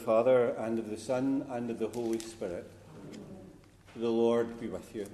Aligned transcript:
Father, 0.00 0.54
and 0.56 0.78
of 0.78 0.88
the 0.88 0.96
Son, 0.96 1.44
and 1.50 1.70
of 1.70 1.78
the 1.78 1.88
Holy 1.88 2.18
Spirit. 2.18 2.70
The 3.94 4.08
Lord 4.08 4.58
be 4.58 4.66
with 4.66 4.94
you. 4.94 5.06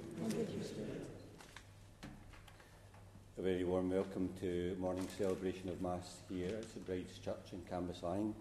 A 3.37 3.41
very 3.41 3.65
warm 3.65 3.91
welcome 3.91 4.29
to 4.39 4.77
morning 4.79 5.05
celebration 5.17 5.67
of 5.67 5.81
Mass 5.81 6.21
here 6.29 6.55
at 6.55 6.63
St 6.63 6.85
Bride's 6.85 7.19
Church 7.19 7.51
in 7.51 7.59
Cambuslang. 7.69 8.33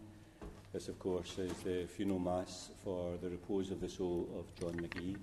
This, 0.72 0.86
of 0.86 1.00
course, 1.00 1.36
is 1.38 1.52
the 1.64 1.86
funeral 1.86 2.20
Mass 2.20 2.70
for 2.84 3.16
the 3.20 3.28
repose 3.28 3.72
of 3.72 3.80
the 3.80 3.88
soul 3.88 4.28
of 4.38 4.44
John 4.60 4.80
McGee. 4.80 5.16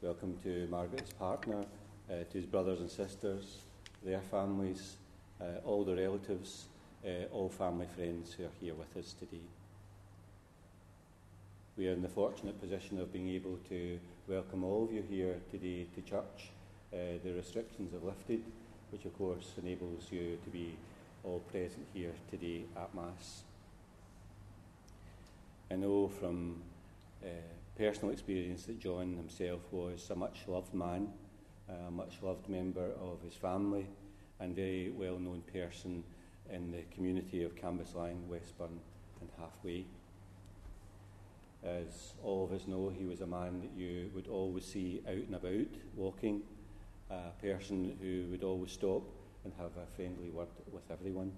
Welcome 0.00 0.38
to 0.44 0.66
Margaret's 0.70 1.12
partner, 1.12 1.62
uh, 2.10 2.24
to 2.30 2.32
his 2.32 2.46
brothers 2.46 2.80
and 2.80 2.90
sisters, 2.90 3.58
their 4.02 4.22
families, 4.22 4.96
uh, 5.42 5.60
all 5.66 5.84
the 5.84 5.94
relatives, 5.94 6.64
uh, 7.06 7.26
all 7.32 7.50
family 7.50 7.86
friends 7.94 8.32
who 8.32 8.44
are 8.44 8.56
here 8.62 8.74
with 8.74 8.96
us 8.96 9.12
today. 9.12 9.42
We 11.76 11.88
are 11.88 11.92
in 11.92 12.00
the 12.00 12.08
fortunate 12.08 12.58
position 12.58 12.98
of 12.98 13.12
being 13.12 13.28
able 13.28 13.58
to 13.68 13.98
welcome 14.26 14.64
all 14.64 14.84
of 14.84 14.92
you 14.92 15.04
here 15.10 15.36
today 15.50 15.86
to 15.94 16.00
church. 16.00 16.48
Uh, 16.90 17.20
the 17.22 17.34
restrictions 17.34 17.92
have 17.92 18.02
lifted, 18.02 18.42
which 18.90 19.04
of 19.04 19.16
course 19.18 19.52
enables 19.62 20.10
you 20.10 20.38
to 20.42 20.48
be 20.48 20.74
all 21.22 21.40
present 21.50 21.86
here 21.92 22.14
today 22.30 22.64
at 22.78 22.94
Mass. 22.94 23.42
I 25.70 25.74
know 25.74 26.08
from 26.08 26.62
uh, 27.22 27.28
personal 27.76 28.10
experience 28.10 28.64
that 28.64 28.80
John 28.80 29.14
himself 29.14 29.60
was 29.70 30.08
a 30.08 30.14
much 30.14 30.44
loved 30.48 30.72
man, 30.72 31.08
a 31.68 31.90
much 31.90 32.14
loved 32.22 32.48
member 32.48 32.92
of 33.02 33.20
his 33.22 33.34
family, 33.34 33.86
and 34.40 34.56
very 34.56 34.94
well 34.96 35.18
known 35.18 35.42
person 35.52 36.04
in 36.50 36.72
the 36.72 36.84
community 36.94 37.42
of 37.42 37.54
Cambuslang, 37.54 38.26
Westburn, 38.28 38.80
and 39.20 39.28
Halfway. 39.38 39.84
As 41.66 42.14
all 42.22 42.44
of 42.44 42.52
us 42.52 42.68
know, 42.68 42.92
he 42.96 43.06
was 43.06 43.22
a 43.22 43.26
man 43.26 43.60
that 43.60 43.72
you 43.76 44.08
would 44.14 44.28
always 44.28 44.64
see 44.64 45.02
out 45.06 45.14
and 45.14 45.34
about, 45.34 45.66
walking, 45.96 46.42
a 47.10 47.30
person 47.42 47.96
who 48.00 48.30
would 48.30 48.44
always 48.44 48.70
stop 48.70 49.02
and 49.42 49.52
have 49.58 49.72
a 49.76 49.96
friendly 49.96 50.30
word 50.30 50.46
with 50.70 50.88
everyone. 50.92 51.32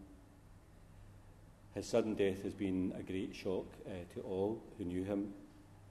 His 1.74 1.86
sudden 1.86 2.14
death 2.14 2.42
has 2.42 2.52
been 2.52 2.92
a 2.98 3.02
great 3.02 3.34
shock 3.34 3.66
uh, 3.86 3.90
to 4.14 4.20
all 4.20 4.62
who 4.76 4.84
knew 4.84 5.02
him, 5.02 5.32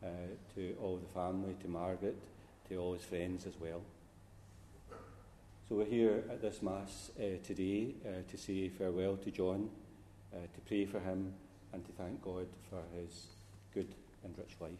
uh, 0.03 0.07
to 0.53 0.75
all 0.81 0.97
the 0.97 1.19
family, 1.19 1.55
to 1.61 1.67
Margaret, 1.67 2.17
to 2.69 2.77
all 2.77 2.93
his 2.93 3.03
friends 3.03 3.47
as 3.47 3.53
well. 3.59 3.81
So 5.67 5.75
we're 5.75 5.85
here 5.85 6.23
at 6.29 6.41
this 6.43 6.61
Mass 6.61 7.11
uh, 7.17 7.43
today 7.43 7.95
uh, 8.05 8.29
to 8.29 8.37
say 8.37 8.69
farewell 8.69 9.17
to 9.17 9.31
John, 9.31 9.69
uh, 10.31 10.37
to 10.53 10.61
pray 10.67 10.85
for 10.85 10.99
him, 10.99 11.33
and 11.73 11.83
to 11.85 11.91
thank 11.93 12.21
God 12.21 12.47
for 12.69 12.81
his 12.95 13.27
good 13.73 13.95
and 14.23 14.37
rich 14.37 14.55
life. 14.59 14.71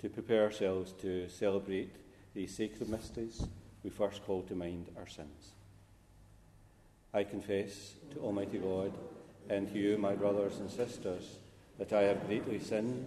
To 0.00 0.08
prepare 0.08 0.42
ourselves 0.42 0.92
to 1.02 1.28
celebrate 1.28 1.94
these 2.34 2.54
sacred 2.54 2.88
mysteries, 2.88 3.46
we 3.84 3.90
first 3.90 4.24
call 4.24 4.42
to 4.42 4.54
mind 4.54 4.88
our 4.96 5.06
sins. 5.06 5.52
I 7.14 7.24
confess 7.24 7.94
to 8.12 8.20
Almighty 8.20 8.58
God 8.58 8.92
and 9.48 9.70
to 9.72 9.78
you, 9.78 9.98
my 9.98 10.14
brothers 10.14 10.58
and 10.58 10.70
sisters, 10.70 11.38
that 11.78 11.92
I 11.92 12.02
have 12.02 12.26
greatly 12.26 12.58
sinned 12.58 13.04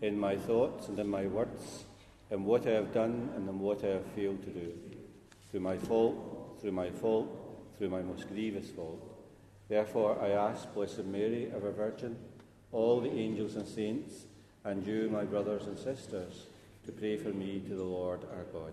in 0.00 0.18
my 0.18 0.36
thoughts 0.36 0.88
and 0.88 0.98
in 0.98 1.08
my 1.08 1.26
words, 1.26 1.84
in 2.30 2.44
what 2.44 2.66
I 2.66 2.70
have 2.70 2.92
done 2.92 3.30
and 3.34 3.48
in 3.48 3.58
what 3.58 3.84
I 3.84 3.88
have 3.88 4.06
failed 4.14 4.42
to 4.44 4.50
do, 4.50 4.72
through 5.50 5.60
my 5.60 5.76
fault, 5.76 6.58
through 6.60 6.72
my 6.72 6.90
fault, 6.90 7.28
through 7.76 7.90
my 7.90 8.02
most 8.02 8.28
grievous 8.28 8.68
fault. 8.70 9.02
Therefore, 9.68 10.18
I 10.20 10.30
ask 10.30 10.72
Blessed 10.74 11.04
Mary, 11.04 11.50
ever 11.54 11.70
Virgin, 11.70 12.16
all 12.72 13.00
the 13.00 13.10
angels 13.10 13.56
and 13.56 13.66
saints, 13.66 14.26
and 14.64 14.86
you, 14.86 15.08
my 15.10 15.24
brothers 15.24 15.66
and 15.66 15.78
sisters, 15.78 16.46
to 16.86 16.92
pray 16.92 17.16
for 17.16 17.30
me 17.30 17.60
to 17.68 17.74
the 17.74 17.84
Lord 17.84 18.20
our 18.36 18.44
God. 18.52 18.72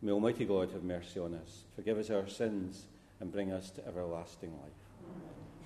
May 0.00 0.12
Almighty 0.12 0.44
God 0.44 0.70
have 0.72 0.84
mercy 0.84 1.20
on 1.20 1.34
us, 1.34 1.64
forgive 1.76 1.98
us 1.98 2.10
our 2.10 2.28
sins, 2.28 2.86
and 3.20 3.32
bring 3.32 3.52
us 3.52 3.70
to 3.70 3.86
everlasting 3.86 4.50
life. 4.50 4.72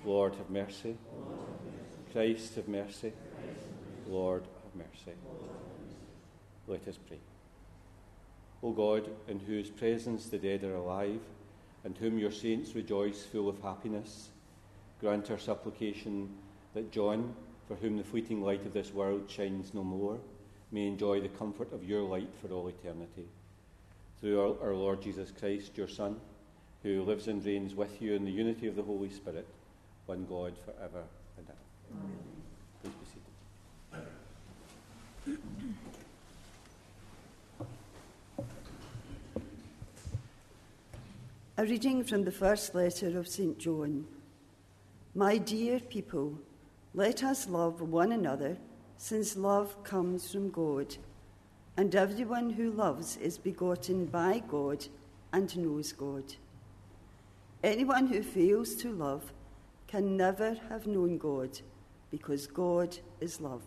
Lord, 0.05 0.35
have 0.35 0.49
mercy. 0.49 0.95
Christ, 2.11 2.55
have 2.55 2.67
mercy. 2.67 3.13
Lord, 4.07 4.43
have 4.63 4.75
mercy. 4.75 5.17
Let 6.67 6.87
us 6.87 6.97
pray. 7.07 7.19
O 8.63 8.71
God, 8.71 9.09
in 9.27 9.39
whose 9.39 9.69
presence 9.69 10.27
the 10.27 10.37
dead 10.37 10.63
are 10.63 10.75
alive, 10.75 11.21
and 11.83 11.97
whom 11.97 12.17
your 12.17 12.31
saints 12.31 12.75
rejoice 12.75 13.23
full 13.23 13.49
of 13.49 13.61
happiness, 13.61 14.29
grant 14.99 15.31
our 15.31 15.37
supplication 15.37 16.29
that 16.77 16.91
John, 16.91 17.33
for 17.67 17.73
whom 17.73 17.97
the 17.97 18.03
fleeting 18.03 18.43
light 18.43 18.63
of 18.63 18.71
this 18.71 18.93
world 18.93 19.23
shines 19.27 19.73
no 19.73 19.83
more, 19.83 20.19
may 20.71 20.85
enjoy 20.85 21.19
the 21.19 21.27
comfort 21.29 21.73
of 21.73 21.83
your 21.83 22.03
light 22.03 22.29
for 22.39 22.53
all 22.53 22.67
eternity. 22.67 23.25
Through 24.21 24.39
our, 24.39 24.69
our 24.69 24.75
Lord 24.75 25.01
Jesus 25.01 25.31
Christ, 25.31 25.75
your 25.75 25.87
Son, 25.87 26.17
who 26.83 27.01
lives 27.01 27.27
and 27.29 27.43
reigns 27.43 27.73
with 27.73 27.99
you 27.99 28.13
in 28.13 28.25
the 28.25 28.31
unity 28.31 28.67
of 28.67 28.75
the 28.75 28.83
Holy 28.83 29.09
Spirit, 29.09 29.47
one 30.05 30.27
God 30.29 30.53
forever 30.65 31.01
and 31.39 31.47
ever. 31.49 31.57
Amen. 31.97 32.19
Please 32.83 32.93
be 32.93 33.05
seated. 35.25 35.39
A 41.57 41.65
reading 41.65 42.03
from 42.03 42.23
the 42.23 42.31
first 42.31 42.75
letter 42.75 43.17
of 43.17 43.27
St. 43.27 43.57
John. 43.57 44.05
My 45.15 45.39
dear 45.39 45.79
people, 45.79 46.37
let 46.97 47.23
us 47.23 47.47
love 47.47 47.79
one 47.79 48.11
another, 48.11 48.57
since 48.97 49.37
love 49.37 49.83
comes 49.83 50.31
from 50.31 50.49
God. 50.49 50.97
And 51.77 51.93
everyone 51.93 52.49
who 52.49 52.71
loves 52.71 53.17
is 53.17 53.37
begotten 53.37 54.07
by 54.07 54.41
God 54.47 54.87
and 55.31 55.55
knows 55.55 55.93
God. 55.93 56.23
Anyone 57.63 58.07
who 58.07 58.23
fails 58.23 58.73
to 58.77 58.91
love 58.91 59.31
can 59.85 60.17
never 60.17 60.55
have 60.69 60.87
known 60.87 61.19
God, 61.19 61.59
because 62.09 62.47
God 62.47 62.97
is 63.21 63.39
love. 63.39 63.61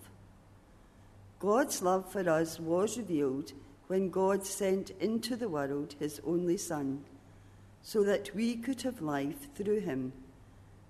God's 1.39 1.83
love 1.83 2.11
for 2.11 2.29
us 2.29 2.59
was 2.59 2.99
revealed 2.99 3.53
when 3.87 4.11
God 4.11 4.45
sent 4.45 4.91
into 4.99 5.37
the 5.37 5.49
world 5.49 5.95
his 6.01 6.21
only 6.27 6.57
Son, 6.57 7.05
so 7.81 8.03
that 8.03 8.35
we 8.35 8.57
could 8.57 8.83
have 8.83 9.01
life 9.01 9.55
through 9.55 9.83
him. 9.83 10.13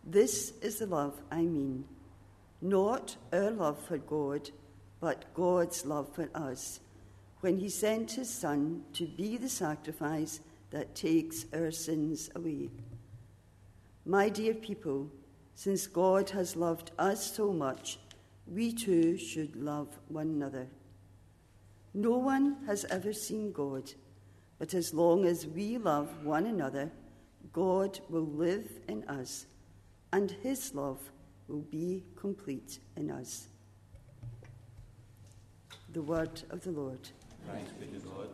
This 0.07 0.55
is 0.63 0.79
the 0.79 0.87
love 0.87 1.21
I 1.31 1.43
mean. 1.43 1.85
Not 2.61 3.17
our 3.33 3.51
love 3.51 3.79
for 3.79 3.99
God, 3.99 4.51
but 5.01 5.33
God's 5.35 5.87
love 5.87 6.15
for 6.15 6.29
us, 6.35 6.81
when 7.41 7.59
he 7.59 7.69
sent 7.71 8.12
his 8.12 8.29
Son 8.29 8.83
to 8.93 9.07
be 9.07 9.37
the 9.39 9.49
sacrifice 9.49 10.41
that 10.71 10.95
takes 10.95 11.47
our 11.55 11.71
sins 11.71 12.31
away. 12.35 12.71
My 14.05 14.29
dear 14.29 14.55
people, 14.55 15.11
since 15.55 15.87
God 15.87 16.31
has 16.31 16.55
loved 16.55 16.91
us 16.99 17.35
so 17.35 17.53
much, 17.53 17.99
we 18.47 18.73
too 18.73 19.17
should 19.17 19.56
love 19.56 19.89
one 20.09 20.29
another. 20.29 20.67
No 21.95 22.19
one 22.19 22.56
has 22.67 22.85
ever 22.87 23.13
seen 23.13 23.53
God, 23.53 23.93
but 24.59 24.75
as 24.75 24.93
long 24.93 25.25
as 25.25 25.47
we 25.47 25.79
love 25.79 26.25
one 26.25 26.47
another, 26.47 26.91
God 27.53 28.01
will 28.09 28.27
live 28.27 28.71
in 28.87 29.05
us, 29.05 29.47
and 30.13 30.31
his 30.43 30.75
love 30.75 31.01
will 31.50 31.67
be 31.70 32.05
complete 32.17 32.79
in 32.97 33.11
us. 33.11 33.49
The 35.93 36.02
word 36.02 36.43
of 36.50 36.62
the 36.62 36.70
Lord. 36.70 37.00
Thanks 37.47 37.73
be 37.73 37.87
to 37.87 37.99
God. 38.06 38.29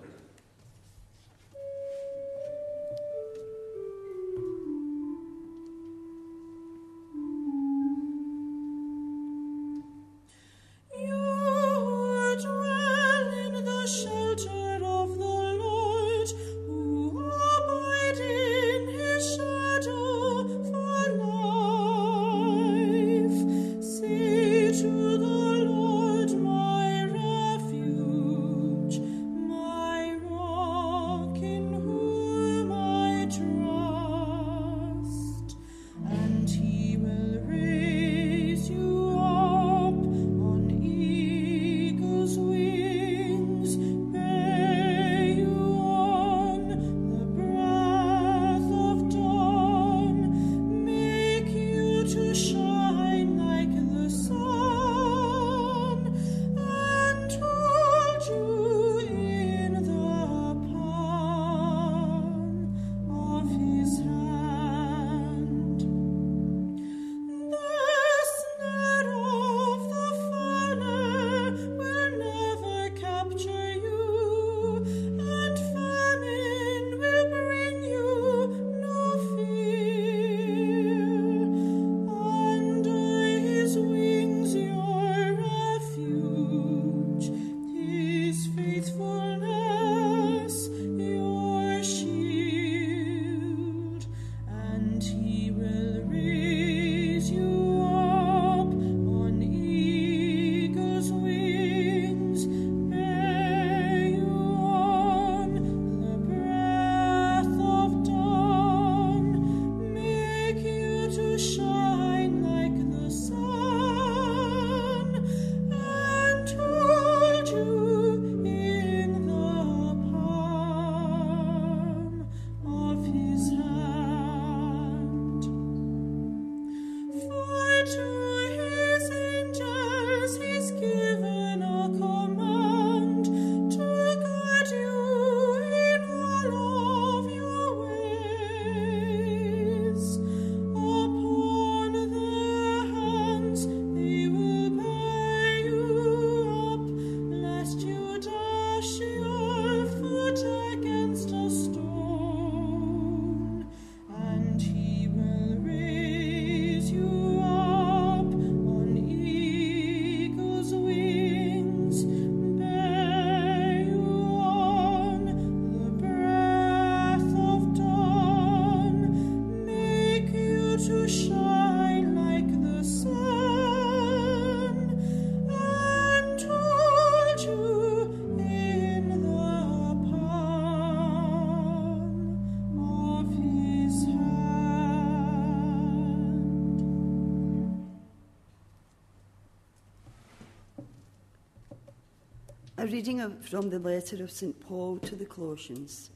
From 193.26 193.70
the 193.70 193.80
letter 193.80 194.22
of 194.22 194.30
St. 194.30 194.58
Paul 194.60 194.98
to 194.98 195.16
the 195.16 195.24
Colossians. 195.26 196.10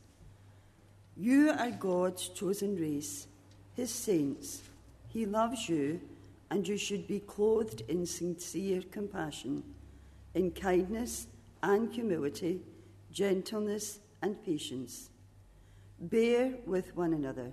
You 1.17 1.51
are 1.51 1.73
God's 1.73 2.29
chosen 2.29 2.77
race, 2.77 3.27
his 3.75 3.91
saints. 3.91 4.63
He 5.09 5.27
loves 5.27 5.69
you, 5.69 6.01
and 6.51 6.67
you 6.67 6.77
should 6.77 7.09
be 7.09 7.19
clothed 7.19 7.83
in 7.89 8.07
sincere 8.07 8.83
compassion, 8.93 9.65
in 10.35 10.53
kindness 10.53 11.27
and 11.65 11.93
humility, 11.93 12.61
gentleness 13.11 13.99
and 14.23 14.41
patience. 14.45 15.11
Bear 15.99 16.55
with 16.65 16.95
one 16.95 17.13
another. 17.13 17.51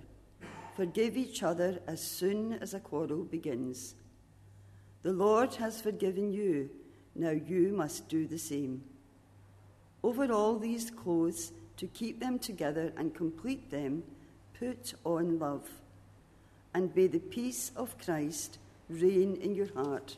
Forgive 0.76 1.16
each 1.16 1.42
other 1.42 1.80
as 1.88 2.00
soon 2.00 2.52
as 2.52 2.74
a 2.74 2.80
quarrel 2.80 3.24
begins. 3.24 3.96
The 5.02 5.12
Lord 5.12 5.54
has 5.56 5.80
forgiven 5.80 6.32
you, 6.32 6.70
now 7.16 7.30
you 7.30 7.72
must 7.72 8.08
do 8.08 8.28
the 8.28 8.38
same. 8.38 8.84
Over 10.02 10.32
all 10.32 10.58
these 10.58 10.90
clothes, 10.90 11.52
to 11.76 11.86
keep 11.86 12.20
them 12.20 12.38
together 12.38 12.92
and 12.96 13.14
complete 13.14 13.70
them, 13.70 14.02
put 14.58 14.94
on 15.04 15.38
love. 15.38 15.68
And 16.74 16.94
may 16.94 17.06
the 17.06 17.20
peace 17.20 17.70
of 17.76 17.96
Christ 17.98 18.58
reign 18.88 19.36
in 19.36 19.54
your 19.54 19.72
heart, 19.74 20.16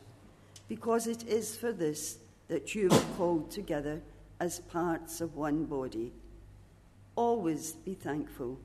because 0.67 1.07
it 1.07 1.27
is 1.27 1.55
for 1.55 1.71
this 1.71 2.17
that 2.47 2.75
you 2.75 2.89
were 2.89 3.03
called 3.17 3.51
together 3.51 4.01
as 4.39 4.59
parts 4.59 5.21
of 5.21 5.35
one 5.35 5.65
body. 5.65 6.11
Always 7.15 7.73
be 7.73 7.93
thankful. 7.93 8.59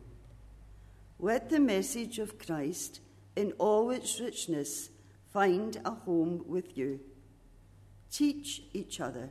Let 1.19 1.51
the 1.51 1.61
message 1.61 2.19
of 2.19 2.39
Christ, 2.39 3.01
in 3.37 3.53
all 3.59 3.91
its 3.91 4.21
richness, 4.21 4.91
find 5.33 5.79
a 5.85 5.91
home 5.91 6.45
with 6.47 6.77
you. 6.79 7.01
Teach 8.11 8.63
each 8.73 9.01
other 9.01 9.31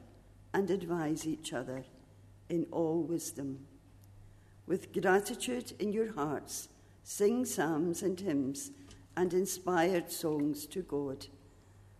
and 0.55 0.71
advise 0.71 1.27
each 1.27 1.51
other 1.51 1.83
in 2.47 2.65
all 2.71 3.01
wisdom. 3.01 3.59
With 4.65 4.93
gratitude 4.93 5.73
in 5.79 5.91
your 5.91 6.13
hearts, 6.13 6.69
sing 7.03 7.43
psalms 7.43 8.01
and 8.01 8.17
hymns 8.17 8.71
and 9.17 9.33
inspired 9.33 10.09
songs 10.09 10.65
to 10.67 10.81
God, 10.81 11.27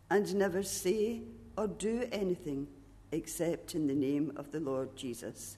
and 0.09 0.33
never 0.33 0.63
say 0.63 1.23
or 1.57 1.67
do 1.67 2.07
anything 2.13 2.67
except 3.11 3.75
in 3.75 3.87
the 3.87 3.93
name 3.93 4.31
of 4.37 4.53
the 4.53 4.61
Lord 4.61 4.95
Jesus, 4.95 5.57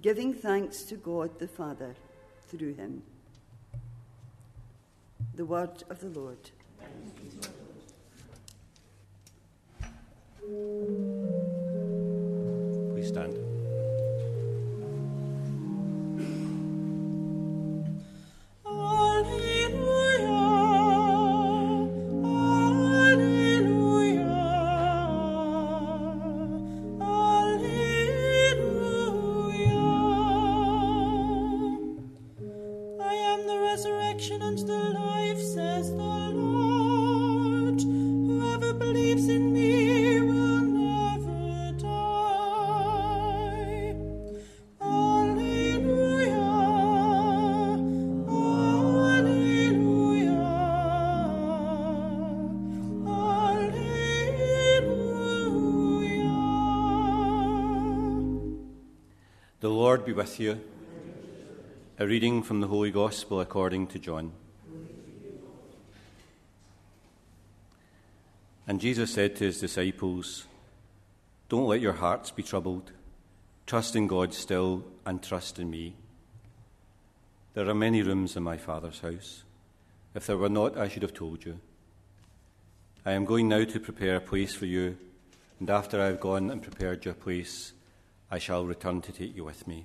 giving 0.00 0.32
thanks 0.32 0.82
to 0.84 0.94
God 0.94 1.40
the 1.40 1.48
Father 1.48 1.96
through 2.46 2.74
him. 2.74 3.02
The 5.34 5.44
word 5.44 5.82
of 5.90 6.00
the 6.00 6.20
Lord. 6.20 6.50
Stand. 13.06 13.55
With 60.16 60.40
you. 60.40 60.58
A 61.98 62.06
reading 62.06 62.42
from 62.42 62.62
the 62.62 62.68
Holy 62.68 62.90
Gospel 62.90 63.38
according 63.38 63.86
to 63.88 63.98
John. 63.98 64.32
And 68.66 68.80
Jesus 68.80 69.12
said 69.12 69.36
to 69.36 69.44
his 69.44 69.60
disciples, 69.60 70.46
Don't 71.50 71.66
let 71.66 71.82
your 71.82 71.92
hearts 71.92 72.30
be 72.30 72.42
troubled. 72.42 72.92
Trust 73.66 73.94
in 73.94 74.06
God 74.06 74.32
still 74.32 74.84
and 75.04 75.22
trust 75.22 75.58
in 75.58 75.70
me. 75.70 75.96
There 77.52 77.68
are 77.68 77.74
many 77.74 78.02
rooms 78.02 78.36
in 78.36 78.42
my 78.42 78.56
Father's 78.56 79.00
house. 79.00 79.42
If 80.14 80.26
there 80.26 80.38
were 80.38 80.48
not, 80.48 80.78
I 80.78 80.88
should 80.88 81.02
have 81.02 81.14
told 81.14 81.44
you. 81.44 81.60
I 83.04 83.12
am 83.12 83.26
going 83.26 83.48
now 83.48 83.64
to 83.64 83.80
prepare 83.80 84.16
a 84.16 84.20
place 84.20 84.54
for 84.54 84.64
you, 84.64 84.96
and 85.60 85.68
after 85.68 86.00
I 86.00 86.06
have 86.06 86.20
gone 86.20 86.50
and 86.50 86.62
prepared 86.62 87.04
your 87.04 87.14
place, 87.14 87.74
I 88.30 88.38
shall 88.38 88.64
return 88.64 89.02
to 89.02 89.12
take 89.12 89.36
you 89.36 89.44
with 89.44 89.68
me 89.68 89.84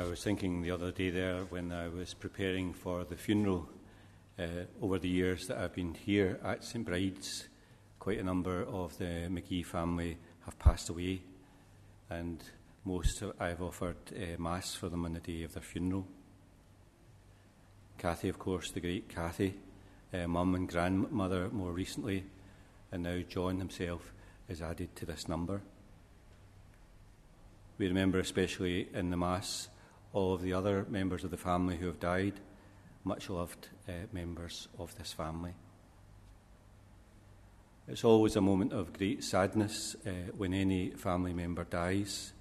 I 0.00 0.04
was 0.04 0.24
thinking 0.24 0.62
the 0.62 0.70
other 0.70 0.92
day 0.92 1.10
there 1.10 1.40
when 1.50 1.72
I 1.72 1.88
was 1.88 2.14
preparing 2.14 2.72
for 2.72 3.04
the 3.04 3.16
funeral 3.16 3.68
uh, 4.38 4.64
over 4.80 4.98
the 4.98 5.10
years 5.10 5.46
that 5.46 5.58
I've 5.58 5.74
been 5.74 5.92
here 5.92 6.40
at 6.42 6.64
St 6.64 6.86
Bride's, 6.86 7.48
quite 7.98 8.18
a 8.18 8.24
number 8.24 8.62
of 8.62 8.96
the 8.96 9.28
McGee 9.28 9.66
family 9.66 10.16
have 10.46 10.58
passed 10.58 10.88
away, 10.88 11.20
and 12.08 12.42
most 12.86 13.22
I've 13.38 13.60
offered 13.60 13.98
uh, 14.16 14.40
Mass 14.40 14.74
for 14.74 14.88
them 14.88 15.04
on 15.04 15.12
the 15.12 15.20
day 15.20 15.42
of 15.42 15.52
their 15.52 15.62
funeral. 15.62 16.06
Kathy, 17.98 18.30
of 18.30 18.38
course, 18.38 18.70
the 18.70 18.80
great 18.80 19.06
Kathy, 19.10 19.52
uh, 20.14 20.26
mum 20.26 20.54
and 20.54 20.66
grandmother 20.66 21.50
more 21.50 21.72
recently, 21.72 22.24
and 22.90 23.02
now 23.02 23.20
John 23.28 23.58
himself 23.58 24.14
is 24.48 24.62
added 24.62 24.96
to 24.96 25.04
this 25.04 25.28
number. 25.28 25.60
We 27.76 27.86
remember, 27.86 28.18
especially 28.18 28.88
in 28.94 29.10
the 29.10 29.18
Mass, 29.18 29.68
all 30.12 30.34
of 30.34 30.42
the 30.42 30.52
other 30.52 30.86
members 30.88 31.24
of 31.24 31.30
the 31.30 31.36
family 31.36 31.76
who 31.76 31.86
have 31.86 32.00
died, 32.00 32.34
much 33.04 33.30
loved 33.30 33.68
uh, 33.88 33.92
members 34.12 34.68
of 34.78 34.96
this 34.98 35.12
family. 35.12 35.54
It's 37.88 38.04
always 38.04 38.36
a 38.36 38.40
moment 38.40 38.72
of 38.72 38.92
great 38.92 39.24
sadness 39.24 39.96
uh, 40.06 40.10
when 40.36 40.54
any 40.54 40.90
family 40.90 41.32
member 41.32 41.64
dies. 41.64 42.32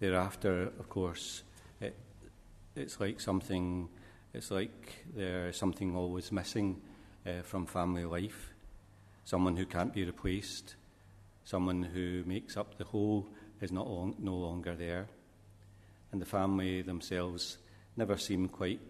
Thereafter, 0.00 0.72
of 0.78 0.88
course, 0.88 1.42
it, 1.80 1.94
it's 2.74 3.00
like 3.00 3.20
something, 3.20 3.88
it's 4.34 4.50
like 4.50 5.04
there's 5.14 5.56
something 5.56 5.94
always 5.94 6.32
missing 6.32 6.80
uh, 7.26 7.42
from 7.42 7.66
family 7.66 8.04
life. 8.04 8.52
Someone 9.24 9.56
who 9.56 9.66
can't 9.66 9.92
be 9.92 10.04
replaced, 10.04 10.76
someone 11.44 11.82
who 11.82 12.22
makes 12.26 12.56
up 12.56 12.78
the 12.78 12.84
whole 12.84 13.26
is 13.60 13.72
not 13.72 13.88
long, 13.88 14.14
no 14.18 14.34
longer 14.34 14.74
there 14.74 15.08
and 16.12 16.20
the 16.20 16.26
family 16.26 16.82
themselves 16.82 17.58
never 17.96 18.16
seem 18.16 18.48
quite 18.48 18.80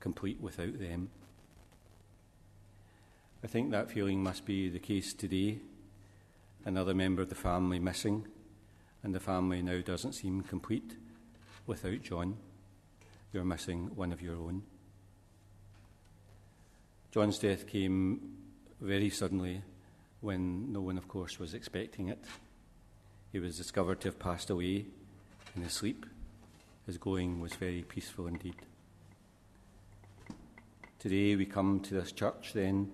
complete 0.00 0.40
without 0.40 0.78
them. 0.78 1.10
I 3.42 3.46
think 3.46 3.70
that 3.70 3.90
feeling 3.90 4.22
must 4.22 4.46
be 4.46 4.68
the 4.68 4.78
case 4.78 5.12
today. 5.12 5.58
Another 6.64 6.94
member 6.94 7.22
of 7.22 7.28
the 7.28 7.34
family 7.34 7.78
missing, 7.78 8.26
and 9.02 9.14
the 9.14 9.20
family 9.20 9.60
now 9.60 9.80
doesn't 9.80 10.14
seem 10.14 10.42
complete 10.42 10.96
without 11.66 12.02
John. 12.02 12.38
You're 13.32 13.44
missing 13.44 13.90
one 13.94 14.12
of 14.12 14.22
your 14.22 14.36
own. 14.36 14.62
John's 17.10 17.38
death 17.38 17.66
came 17.66 18.36
very 18.80 19.10
suddenly 19.10 19.62
when 20.20 20.72
no 20.72 20.80
one, 20.80 20.96
of 20.96 21.06
course, 21.06 21.38
was 21.38 21.52
expecting 21.54 22.08
it. 22.08 22.24
He 23.30 23.38
was 23.40 23.58
discovered 23.58 24.00
to 24.00 24.08
have 24.08 24.18
passed 24.18 24.48
away 24.48 24.86
in 25.54 25.62
his 25.62 25.72
sleep 25.72 26.06
his 26.86 26.98
going 26.98 27.40
was 27.40 27.54
very 27.54 27.82
peaceful 27.82 28.26
indeed. 28.26 28.56
Today 30.98 31.36
we 31.36 31.46
come 31.46 31.80
to 31.80 31.94
this 31.94 32.12
church 32.12 32.52
then 32.54 32.90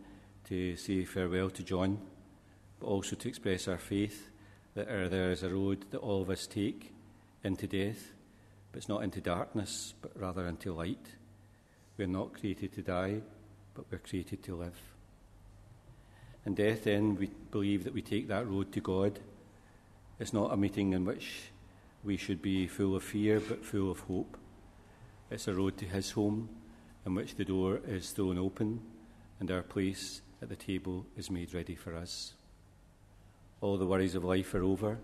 to 0.48 0.76
say 0.76 1.04
farewell 1.04 1.50
to 1.50 1.62
John, 1.62 1.98
but 2.78 2.86
also 2.86 3.16
to 3.16 3.28
express 3.28 3.68
our 3.68 3.78
faith 3.78 4.30
that 4.74 4.88
er, 4.88 5.08
there 5.08 5.30
is 5.30 5.42
a 5.42 5.48
road 5.48 5.84
that 5.90 5.98
all 5.98 6.22
of 6.22 6.30
us 6.30 6.46
take 6.46 6.92
into 7.42 7.66
death, 7.66 8.12
but 8.70 8.78
it's 8.78 8.88
not 8.88 9.02
into 9.02 9.20
darkness, 9.20 9.94
but 10.00 10.12
rather 10.14 10.46
into 10.46 10.72
light. 10.72 11.06
We're 11.96 12.06
not 12.06 12.32
created 12.32 12.72
to 12.74 12.82
die, 12.82 13.20
but 13.74 13.86
we're 13.90 13.98
created 13.98 14.42
to 14.44 14.56
live. 14.56 14.78
In 16.46 16.54
death, 16.54 16.84
then, 16.84 17.16
we 17.16 17.30
believe 17.50 17.84
that 17.84 17.92
we 17.92 18.02
take 18.02 18.28
that 18.28 18.48
road 18.48 18.72
to 18.72 18.80
God. 18.80 19.18
It's 20.18 20.32
not 20.32 20.52
a 20.52 20.56
meeting 20.56 20.92
in 20.92 21.04
which 21.04 21.50
we 22.02 22.16
should 22.16 22.40
be 22.40 22.66
full 22.66 22.96
of 22.96 23.04
fear, 23.04 23.40
but 23.40 23.64
full 23.64 23.90
of 23.90 24.00
hope. 24.00 24.36
It's 25.30 25.48
a 25.48 25.54
road 25.54 25.76
to 25.78 25.84
His 25.84 26.10
home, 26.12 26.48
in 27.06 27.14
which 27.14 27.34
the 27.34 27.44
door 27.44 27.80
is 27.86 28.10
thrown 28.10 28.38
open 28.38 28.80
and 29.38 29.50
our 29.50 29.62
place 29.62 30.22
at 30.42 30.48
the 30.48 30.56
table 30.56 31.06
is 31.16 31.30
made 31.30 31.54
ready 31.54 31.74
for 31.74 31.94
us. 31.94 32.34
All 33.60 33.76
the 33.76 33.86
worries 33.86 34.14
of 34.14 34.24
life 34.24 34.54
are 34.54 34.62
over, 34.62 34.98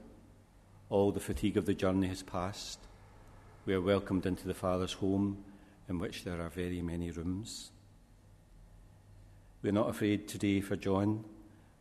all 0.88 1.12
the 1.12 1.20
fatigue 1.20 1.56
of 1.56 1.66
the 1.66 1.74
journey 1.74 2.08
has 2.08 2.22
passed. 2.22 2.78
We 3.66 3.74
are 3.74 3.80
welcomed 3.80 4.24
into 4.24 4.46
the 4.46 4.54
Father's 4.54 4.94
home, 4.94 5.44
in 5.88 5.98
which 5.98 6.24
there 6.24 6.40
are 6.40 6.48
very 6.48 6.80
many 6.80 7.10
rooms. 7.10 7.70
We 9.62 9.70
are 9.70 9.72
not 9.72 9.90
afraid 9.90 10.28
today 10.28 10.60
for 10.60 10.76
John, 10.76 11.24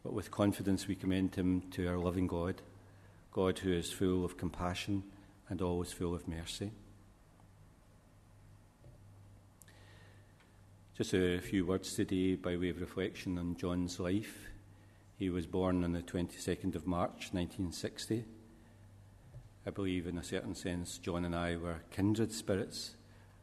but 0.03 0.13
with 0.13 0.31
confidence 0.31 0.87
we 0.87 0.95
commend 0.95 1.35
him 1.35 1.63
to 1.71 1.87
our 1.87 1.97
loving 1.97 2.27
God, 2.27 2.61
God 3.35 3.59
who 3.59 3.73
is 3.73 3.91
full 3.91 4.23
of 4.23 4.37
compassion 4.37 5.03
and 5.49 5.61
always 5.61 5.91
full 5.91 6.15
of 6.15 6.25
mercy. 6.25 6.71
Just 10.97 11.13
a 11.13 11.39
few 11.39 11.65
words 11.65 11.93
today 11.95 12.35
by 12.35 12.55
way 12.55 12.69
of 12.69 12.79
reflection 12.79 13.37
on 13.37 13.57
John's 13.57 13.99
life. 13.99 14.47
He 15.19 15.29
was 15.29 15.47
born 15.47 15.83
on 15.83 15.91
the 15.91 16.01
22nd 16.01 16.75
of 16.75 16.87
March 16.87 17.33
1960. 17.33 18.23
I 19.67 19.69
believe, 19.69 20.07
in 20.07 20.17
a 20.17 20.23
certain 20.23 20.55
sense, 20.55 20.97
John 20.97 21.25
and 21.25 21.35
I 21.35 21.57
were 21.57 21.81
kindred 21.91 22.31
spirits, 22.31 22.95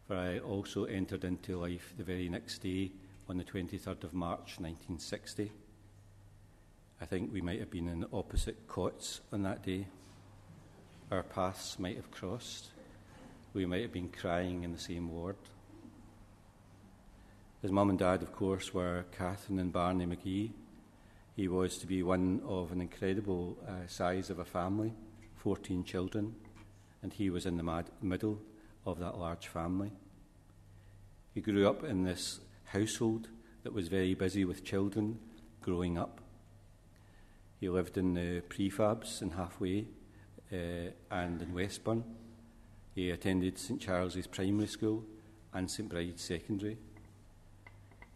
for 0.09 0.17
I 0.17 0.39
also 0.39 0.85
entered 0.85 1.25
into 1.25 1.59
life 1.59 1.93
the 1.99 2.05
very 2.05 2.31
next 2.31 2.63
day 2.63 2.93
on 3.29 3.37
the 3.37 3.45
23rd 3.45 4.05
of 4.05 4.15
March 4.15 4.57
1960. 4.59 5.53
I 7.03 7.05
think 7.05 7.33
we 7.33 7.41
might 7.41 7.59
have 7.59 7.71
been 7.71 7.89
in 7.89 8.07
opposite 8.13 8.69
cots 8.69 9.23
on 9.33 9.43
that 9.43 9.65
day. 9.65 9.89
Our 11.11 11.25
paths 11.25 11.77
might 11.81 11.97
have 11.97 12.13
crossed. 12.13 12.69
We 13.55 13.67
might 13.67 13.83
have 13.83 13.93
been 13.93 14.09
crying 14.09 14.63
in 14.63 14.71
the 14.71 14.79
same 14.79 15.11
ward. 15.11 15.35
His 17.61 17.73
mum 17.73 17.91
and 17.91 17.99
dad, 17.99 18.23
of 18.23 18.33
course, 18.33 18.73
were 18.73 19.05
Catherine 19.19 19.59
and 19.59 19.73
Barney 19.73 20.07
McGee. 20.07 20.53
He 21.35 21.49
was 21.49 21.77
to 21.79 21.89
be 21.89 22.05
one 22.05 22.41
of 22.47 22.71
an 22.71 22.81
incredible 22.81 23.59
uh, 23.67 23.89
size 23.89 24.31
of 24.31 24.39
a 24.39 24.45
family, 24.45 24.95
14 25.39 25.83
children, 25.83 26.37
and 27.03 27.13
he 27.13 27.31
was 27.31 27.47
in 27.47 27.57
the 27.57 27.65
mad- 27.65 27.91
middle 28.01 28.39
of 28.87 29.01
that 29.01 29.19
large 29.19 29.49
family. 29.49 29.91
He 31.35 31.41
grew 31.41 31.69
up 31.69 31.83
in 31.83 32.05
this 32.05 32.39
household 32.67 33.27
that 33.65 33.73
was 33.73 33.89
very 33.89 34.15
busy 34.15 34.45
with 34.45 34.65
children 34.65 35.19
growing 35.63 35.99
up. 35.99 36.22
He 37.63 37.69
lived 37.69 37.97
in 37.97 38.15
the 38.15 38.43
prefabs 38.49 39.23
in 39.23 39.31
Halfway 39.31 39.87
uh, 40.53 40.91
and 41.13 41.41
in 41.41 41.55
Westburn. 41.55 42.03
He 42.93 43.11
attended 43.11 43.57
St 43.57 43.81
Charles's 43.81 44.27
Primary 44.27 44.67
School 44.67 45.05
and 45.55 45.71
St 45.71 45.89
Bride's 45.89 46.25
Secondary. 46.25 46.77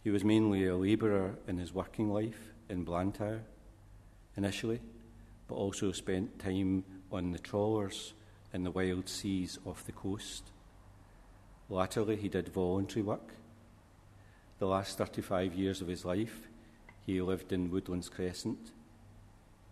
He 0.03 0.09
was 0.09 0.25
mainly 0.25 0.67
a 0.67 0.75
labourer 0.75 1.37
in 1.47 1.57
his 1.57 1.73
working 1.73 2.11
life 2.11 2.51
in 2.67 2.83
Blantyre 2.83 3.43
initially, 4.35 4.81
but 5.47 5.55
also 5.55 5.93
spent 5.93 6.39
time 6.39 6.83
on 7.09 7.31
the 7.31 7.39
trawlers 7.39 8.11
in 8.53 8.65
the 8.65 8.71
wild 8.71 9.07
seas 9.07 9.59
off 9.65 9.85
the 9.85 9.93
coast. 9.93 10.51
Latterly, 11.69 12.17
he 12.17 12.27
did 12.27 12.49
voluntary 12.49 13.01
work 13.01 13.31
the 14.59 14.65
last 14.65 14.97
35 14.97 15.53
years 15.53 15.79
of 15.79 15.87
his 15.87 16.03
life, 16.03 16.49
he 17.05 17.21
lived 17.21 17.53
in 17.53 17.71
Woodlands 17.71 18.09
Crescent, 18.09 18.71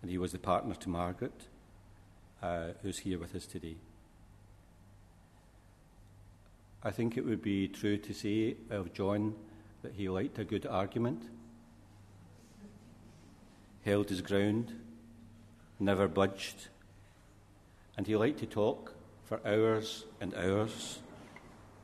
and 0.02 0.12
he 0.12 0.18
was 0.18 0.32
the 0.32 0.40
partner 0.40 0.75
to 0.75 0.90
Margaret, 0.90 1.48
uh, 2.42 2.70
who's 2.82 3.00
here 3.00 3.20
with 3.20 3.36
us 3.36 3.46
today. 3.46 3.75
I 6.84 6.92
think 6.92 7.18
it 7.18 7.25
would 7.25 7.42
be 7.42 7.68
true 7.68 7.98
to 7.98 8.14
say 8.14 8.56
of 8.70 8.94
John 8.94 9.36
that 9.82 9.94
he 9.94 10.10
liked 10.10 10.38
a 10.38 10.44
good 10.44 10.66
argument, 10.66 11.24
held 13.84 14.10
his 14.10 14.22
ground, 14.22 14.74
never 15.79 16.08
budged, 16.08 16.68
and 17.98 18.05
he 18.05 18.16
liked 18.16 18.40
to 18.40 18.46
talk 18.46 18.94
for 19.24 19.40
hours 19.46 20.05
and 20.22 20.34
hours 20.36 21.00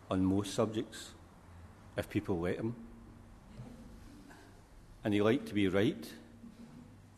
on 0.09 0.23
most 0.23 0.53
subjects 0.53 1.11
if 1.97 2.09
people 2.09 2.39
let 2.39 2.57
him 2.57 2.75
and 5.03 5.13
he 5.13 5.21
liked 5.21 5.47
to 5.47 5.53
be 5.53 5.67
right, 5.67 6.11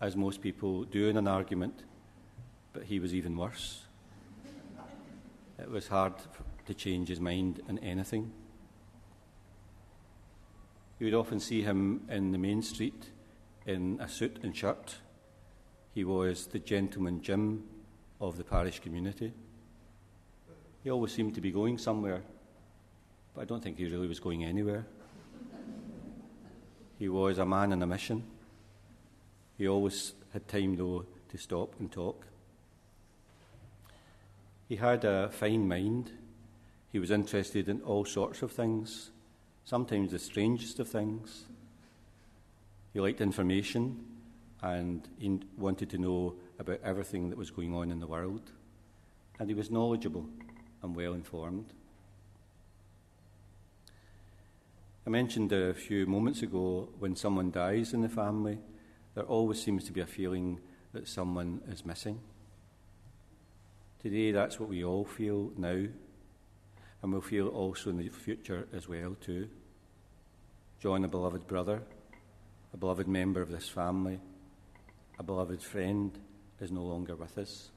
as 0.04 0.18
most 0.18 0.42
people 0.42 0.84
do 0.84 1.08
in 1.08 1.16
an 1.16 1.30
argument, 1.30 1.84
but 2.74 2.84
he 2.84 3.00
was 3.00 3.16
even 3.16 3.38
worse. 3.38 3.84
It 5.58 5.72
was 5.72 5.88
hard 5.88 6.12
to 6.66 6.74
change 6.74 7.08
his 7.08 7.22
mind 7.22 7.62
on 7.70 7.78
anything. 7.80 8.30
You 11.00 11.06
would 11.06 11.14
often 11.14 11.40
see 11.40 11.62
him 11.62 12.02
in 12.10 12.34
the 12.34 12.38
main 12.38 12.62
street 12.62 13.12
in 13.66 13.98
a 14.02 14.10
suit 14.10 14.40
and 14.44 14.54
shirt. 14.54 14.98
He 15.94 16.04
was 16.04 16.48
the 16.48 16.60
gentleman 16.60 17.22
Jim 17.22 17.64
of 18.20 18.36
the 18.38 18.44
parish 18.44 18.82
community. 18.82 19.32
He 20.84 20.92
always 20.92 21.14
seemed 21.14 21.34
to 21.36 21.42
be 21.42 21.52
going 21.52 21.78
somewhere, 21.78 22.24
but 23.34 23.42
I 23.42 23.46
don't 23.46 23.64
think 23.64 23.78
he 23.78 23.86
really 23.86 24.08
was 24.08 24.20
going 24.20 24.44
anywhere. 24.44 24.86
He 27.00 27.08
was 27.08 27.38
a 27.38 27.46
man 27.46 27.72
on 27.72 27.82
a 27.82 27.88
mission. 27.88 28.33
He 29.58 29.68
always 29.68 30.14
had 30.34 30.48
time, 30.48 30.76
though, 30.76 31.06
to 31.30 31.38
stop 31.38 31.80
and 31.80 31.92
talk. 31.92 32.26
He 34.68 34.78
had 34.78 35.04
a 35.06 35.30
fine 35.30 35.68
mind. 35.68 36.12
He 36.92 37.00
was 37.00 37.12
interested 37.12 37.70
in 37.70 37.82
all 37.82 38.06
sorts 38.06 38.42
of 38.42 38.52
things, 38.52 39.12
sometimes 39.66 40.12
the 40.12 40.20
strangest 40.20 40.80
of 40.80 40.88
things. 40.88 41.46
He 42.94 43.00
liked 43.00 43.22
information 43.22 44.06
and 44.62 45.08
he 45.18 45.40
wanted 45.58 45.90
to 45.90 45.98
know 45.98 46.36
about 46.60 46.80
everything 46.84 47.30
that 47.30 47.38
was 47.38 47.52
going 47.52 47.74
on 47.74 47.92
in 47.92 48.00
the 48.00 48.08
world. 48.08 48.52
And 49.40 49.50
he 49.50 49.56
was 49.56 49.72
knowledgeable 49.72 50.26
and 50.82 50.96
well 50.96 51.14
informed. 51.14 51.74
I 55.06 55.10
mentioned 55.10 55.52
a 55.52 55.74
few 55.74 56.06
moments 56.06 56.44
ago 56.44 56.88
when 57.00 57.16
someone 57.16 57.52
dies 57.52 57.94
in 57.94 58.02
the 58.02 58.10
family, 58.10 58.60
there 59.16 59.26
always 59.26 59.62
seems 59.62 59.84
to 59.86 59.92
be 59.92 60.02
a 60.02 60.06
feeling 60.06 60.60
that 60.94 61.08
someone 61.08 61.62
is 61.68 61.86
missing. 61.86 62.20
Today, 64.02 64.32
that's 64.32 64.60
what 64.60 64.70
we 64.70 64.84
all 64.84 65.06
feel 65.06 65.52
now, 65.58 65.86
and 67.02 67.12
we'll 67.12 67.22
feel 67.22 67.48
also 67.48 67.90
in 67.90 67.98
the 67.98 68.10
future 68.10 68.68
as 68.74 68.88
well 68.88 69.16
too. 69.20 69.50
John, 70.80 71.06
a 71.06 71.08
beloved 71.08 71.48
brother, 71.48 71.82
a 72.74 72.78
beloved 72.78 73.08
member 73.08 73.42
of 73.42 73.52
this 73.52 73.70
family, 73.70 74.20
a 75.18 75.24
beloved 75.24 75.62
friend, 75.62 76.18
is 76.60 76.72
no 76.72 76.84
longer 76.84 77.16
with 77.16 77.38
us. 77.38 77.72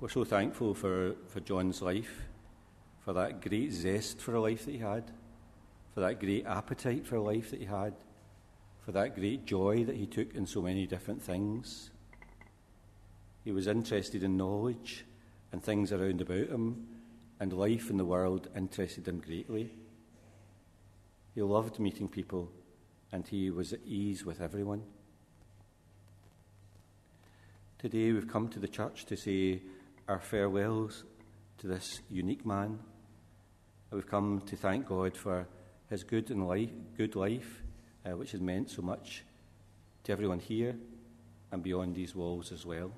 We're 0.00 0.08
so 0.08 0.24
thankful 0.24 0.74
for, 0.74 1.14
for 1.28 1.40
John's 1.40 1.82
life 1.82 2.22
for 3.04 3.12
that 3.14 3.40
great 3.40 3.72
zest 3.72 4.20
for 4.20 4.34
a 4.34 4.40
life 4.40 4.64
that 4.64 4.72
he 4.72 4.78
had, 4.78 5.10
for 5.94 6.00
that 6.00 6.20
great 6.20 6.46
appetite 6.46 7.06
for 7.06 7.18
life 7.18 7.50
that 7.50 7.60
he 7.60 7.66
had, 7.66 7.94
for 8.90 8.94
that 8.94 9.14
great 9.14 9.46
joy 9.46 9.84
that 9.84 9.94
he 9.94 10.04
took 10.04 10.34
in 10.34 10.44
so 10.44 10.60
many 10.60 10.84
different 10.84 11.22
things. 11.22 11.90
He 13.44 13.52
was 13.52 13.68
interested 13.68 14.24
in 14.24 14.36
knowledge 14.36 15.04
and 15.52 15.62
things 15.62 15.92
around 15.92 16.20
about 16.20 16.48
him, 16.48 16.88
and 17.38 17.52
life 17.52 17.88
in 17.88 17.98
the 17.98 18.04
world 18.04 18.48
interested 18.56 19.06
him 19.06 19.20
greatly. 19.20 19.70
He 21.36 21.40
loved 21.40 21.78
meeting 21.78 22.08
people, 22.08 22.50
and 23.12 23.24
he 23.28 23.52
was 23.52 23.72
at 23.72 23.78
ease 23.86 24.26
with 24.26 24.40
everyone. 24.40 24.82
Today 27.78 28.10
we've 28.10 28.26
come 28.26 28.48
to 28.48 28.58
the 28.58 28.66
church 28.66 29.04
to 29.04 29.16
say 29.16 29.62
our 30.08 30.18
farewells 30.18 31.04
to 31.58 31.68
this 31.68 32.00
unique 32.10 32.44
man 32.44 32.80
We've 33.92 34.04
come 34.04 34.42
to 34.46 34.56
thank 34.56 34.88
God 34.88 35.16
for 35.16 35.46
his 35.88 36.02
good, 36.02 36.30
and 36.30 36.48
life, 36.48 36.70
good 36.96 37.14
life, 37.14 37.62
uh, 38.06 38.16
which 38.16 38.32
has 38.32 38.40
meant 38.40 38.70
so 38.70 38.82
much 38.82 39.24
to 40.04 40.12
everyone 40.12 40.38
here 40.38 40.76
and 41.52 41.62
beyond 41.62 41.94
these 41.94 42.14
walls 42.14 42.52
as 42.52 42.64
well. 42.64 42.92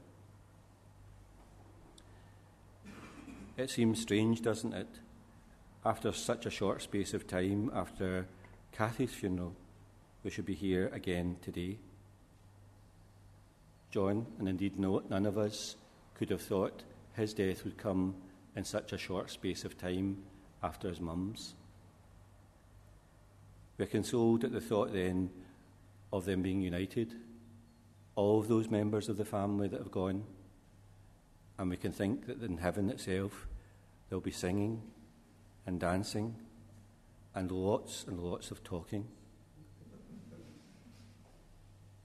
It 3.57 3.71
seems 3.71 4.01
strange, 4.01 4.43
doesn't 4.43 4.73
it, 4.73 4.89
after 5.85 6.13
such 6.13 6.47
a 6.47 6.51
short 6.51 6.83
space 6.83 7.13
of 7.13 7.27
time 7.27 7.71
after 7.75 8.27
Kathy's 8.73 9.13
funeral, 9.13 9.55
we 10.23 10.31
should 10.31 10.47
be 10.47 10.55
here 10.55 10.91
again 10.93 11.37
today. 11.43 11.79
John, 13.91 14.27
and 14.39 14.49
indeed 14.49 14.79
no, 14.79 15.03
none 15.11 15.27
of 15.27 15.37
us, 15.37 15.77
could 16.15 16.31
have 16.31 16.41
thought 16.41 16.85
his 17.15 17.35
death 17.35 17.65
would 17.65 17.77
come 17.77 18.15
in 18.57 18.65
such 18.65 18.93
a 18.93 18.99
short 18.99 19.31
space 19.31 19.65
of 19.65 19.77
time 19.77 20.23
after 20.63 20.89
his 20.89 21.01
mum's. 21.01 21.55
We're 23.79 23.87
consoled 23.87 24.45
at 24.45 24.53
the 24.53 24.61
thought 24.61 24.93
then 24.93 25.31
of 26.13 26.25
them 26.25 26.43
being 26.43 26.61
united, 26.61 27.15
all 28.15 28.41
of 28.41 28.49
those 28.49 28.69
members 28.69 29.09
of 29.09 29.17
the 29.17 29.25
family 29.25 29.69
that 29.69 29.79
have 29.79 29.91
gone, 29.91 30.25
and 31.59 31.71
we 31.71 31.77
can 31.77 31.93
think 31.93 32.27
that 32.27 32.43
in 32.43 32.59
heaven 32.59 32.91
itself 32.91 33.47
they'll 34.09 34.21
be 34.21 34.31
singing 34.31 34.83
and 35.67 35.81
dancing 35.81 36.35
and 37.35 37.51
lots 37.51 38.05
and 38.07 38.21
lots 38.21 38.51
of 38.51 38.63
talking. 38.65 39.07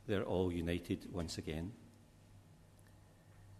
They're 0.05 0.23
all 0.23 0.53
united 0.53 1.11
once 1.11 1.37
again. 1.37 1.73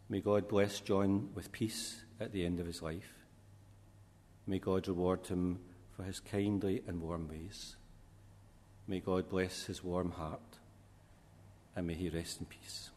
May 0.08 0.22
God 0.22 0.48
bless 0.48 0.80
John 0.80 1.30
with 1.34 1.52
peace 1.52 2.04
at 2.22 2.32
the 2.32 2.46
end 2.46 2.60
of 2.62 2.66
his 2.66 2.82
life. 2.82 3.26
May 4.46 4.60
God 4.60 4.88
reward 4.88 5.28
him 5.28 5.60
for 5.92 6.04
his 6.04 6.22
kindly 6.22 6.84
and 6.88 7.02
warm 7.02 7.28
ways. 7.28 7.77
May 8.88 9.00
God 9.00 9.30
bless 9.30 9.66
his 9.66 9.84
warm 9.84 10.12
heart, 10.12 10.40
and 11.76 11.86
may 11.86 11.94
he 11.94 12.10
rest 12.10 12.40
in 12.40 12.46
peace. 12.46 12.90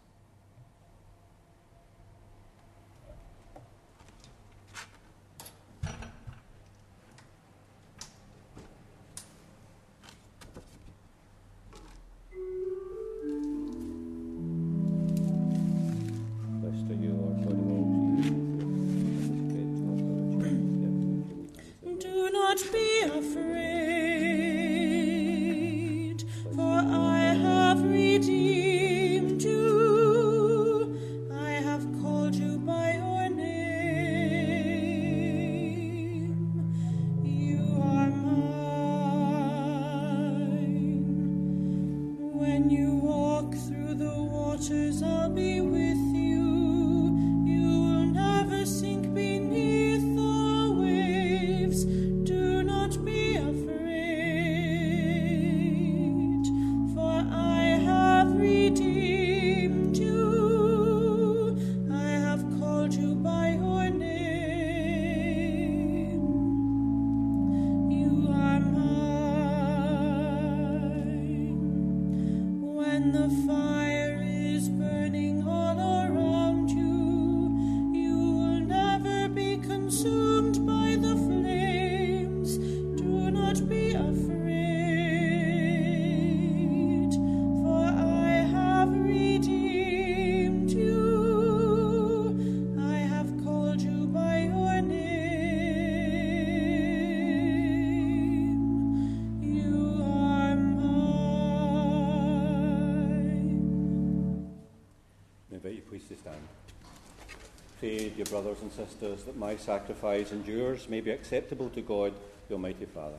Sisters, 108.86 109.24
that 109.24 109.36
my 109.36 109.56
sacrifice 109.56 110.32
and 110.32 110.46
yours 110.46 110.88
may 110.88 111.00
be 111.00 111.10
acceptable 111.10 111.68
to 111.70 111.82
God, 111.82 112.14
the 112.48 112.54
Almighty 112.54 112.86
Father. 112.86 113.16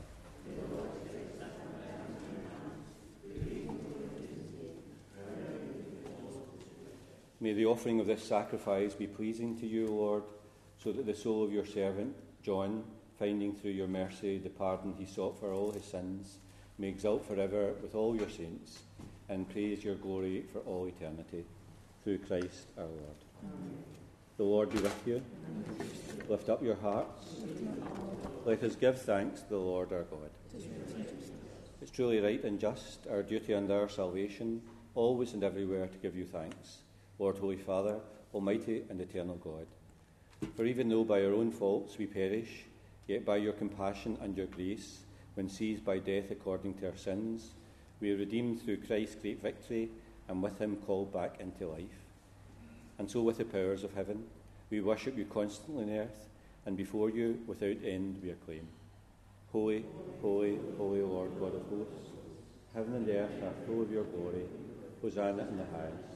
May 7.40 7.54
the 7.54 7.66
offering 7.66 8.00
of 8.00 8.06
this 8.06 8.24
sacrifice 8.24 8.94
be 8.94 9.08
pleasing 9.08 9.60
to 9.60 9.68
you, 9.68 9.88
Lord, 9.88 10.24
so 10.78 10.92
that 10.92 11.06
the 11.06 11.16
soul 11.16 11.44
of 11.44 11.52
your 11.52 11.66
servant, 11.66 12.16
John, 12.44 12.84
finding 13.18 13.56
through 13.56 13.72
your 13.72 13.88
mercy 13.88 14.38
the 14.38 14.50
pardon 14.50 14.94
he 14.98 15.06
sought 15.06 15.40
for 15.40 15.52
all 15.52 15.72
his 15.72 15.86
sins, 15.86 16.38
may 16.78 16.88
exult 16.88 17.28
forever 17.28 17.74
with 17.82 17.96
all 17.96 18.16
your 18.16 18.30
saints 18.30 18.80
and 19.30 19.50
praise 19.50 19.84
your 19.84 19.96
glory 19.96 20.44
for 20.54 20.60
all 20.60 20.88
eternity. 20.88 21.44
Through 22.04 22.20
Christ 22.20 22.66
our 22.78 22.86
Lord. 22.86 23.22
Amen. 23.44 23.91
The 24.42 24.48
Lord 24.48 24.72
be 24.72 24.80
with 24.80 25.04
you. 25.06 25.22
Lift 26.28 26.50
up 26.50 26.64
your 26.64 26.74
hearts. 26.78 27.42
Let 28.44 28.64
us 28.64 28.76
give 28.76 29.00
thanks 29.00 29.42
to 29.42 29.50
the 29.50 29.58
Lord 29.58 29.94
our 29.94 30.02
God. 30.02 30.32
It's 31.80 31.92
truly 31.92 32.20
right 32.22 32.44
and 32.44 32.60
just, 32.60 33.06
our 33.08 33.22
duty 33.22 33.54
and 33.54 33.72
our 33.72 33.88
salvation, 33.88 34.64
always 34.96 35.36
and 35.36 35.44
everywhere 35.44 35.86
to 35.86 35.98
give 36.00 36.16
you 36.16 36.26
thanks, 36.26 36.78
Lord, 37.20 37.38
Holy 37.38 37.56
Father, 37.56 38.00
Almighty 38.34 38.82
and 38.90 39.00
eternal 39.00 39.36
God. 39.36 39.68
For 40.56 40.66
even 40.66 40.90
though 40.90 41.04
by 41.04 41.24
our 41.24 41.34
own 41.34 41.52
faults 41.52 42.00
we 42.00 42.08
perish, 42.08 42.64
yet 43.06 43.24
by 43.24 43.38
your 43.38 43.54
compassion 43.54 44.18
and 44.22 44.36
your 44.36 44.48
grace, 44.48 45.02
when 45.36 45.50
seized 45.50 45.86
by 45.86 46.00
death 46.00 46.32
according 46.32 46.80
to 46.80 46.90
our 46.90 46.98
sins, 46.98 47.52
we 48.00 48.12
are 48.12 48.18
redeemed 48.18 48.60
through 48.64 48.78
Christ's 48.88 49.22
great 49.22 49.40
victory 49.40 49.92
and 50.28 50.42
with 50.42 50.58
him 50.58 50.78
called 50.78 51.14
back 51.14 51.40
into 51.40 51.68
life. 51.68 52.11
And 53.02 53.10
so, 53.10 53.24
with 53.24 53.40
the 53.40 53.46
powers 53.46 53.84
of 53.84 53.96
heaven, 53.96 54.26
we 54.70 54.80
worship 54.80 55.18
you 55.18 55.26
constantly 55.26 55.86
on 55.86 55.90
earth, 55.90 56.30
and 56.68 56.78
before 56.78 57.10
you, 57.10 57.40
without 57.48 57.78
end, 57.84 58.20
we 58.22 58.30
acclaim. 58.30 58.68
Holy, 59.52 59.84
holy, 60.22 60.60
holy 60.78 61.02
Lord 61.02 61.32
God 61.40 61.56
of 61.56 61.64
hosts, 61.68 62.12
heaven 62.76 62.94
and 62.94 63.10
earth 63.10 63.42
are 63.42 63.66
full 63.66 63.82
of 63.82 63.92
your 63.92 64.04
glory. 64.04 64.44
Hosanna 65.02 65.48
in 65.48 65.58
the 65.58 65.66
highest. 65.76 66.16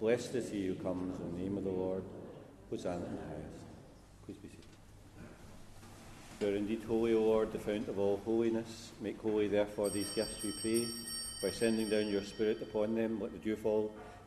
Blessed 0.00 0.34
is 0.34 0.50
he 0.50 0.66
who 0.66 0.74
comes 0.74 1.20
in 1.20 1.36
the 1.36 1.42
name 1.44 1.56
of 1.56 1.62
the 1.62 1.70
Lord. 1.70 2.02
Hosanna 2.68 2.96
in 2.96 3.14
the 3.14 3.22
highest. 3.22 3.62
Please 4.26 4.38
be 4.38 4.48
seated. 4.48 4.64
You 6.40 6.48
are 6.48 6.56
indeed 6.56 6.82
holy, 6.88 7.14
O 7.14 7.20
Lord, 7.20 7.52
the 7.52 7.60
fount 7.60 7.86
of 7.86 8.00
all 8.00 8.20
holiness. 8.24 8.90
Make 9.00 9.20
holy, 9.20 9.46
therefore, 9.46 9.88
these 9.88 10.10
gifts, 10.10 10.42
we 10.42 10.50
pray, 10.50 10.88
by 11.40 11.52
sending 11.52 11.88
down 11.88 12.08
your 12.08 12.24
Spirit 12.24 12.60
upon 12.60 12.96
them. 12.96 13.20
Let 13.20 13.30
the 13.30 13.38
dew 13.38 13.54
fall 13.54 13.92